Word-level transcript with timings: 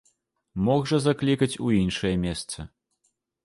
Мог 0.67 0.87
жа 0.93 0.99
заклікаць 1.07 1.59
у 1.67 1.71
іншае 1.83 2.13
месца. 2.27 2.59